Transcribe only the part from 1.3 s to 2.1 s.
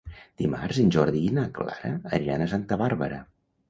na Clara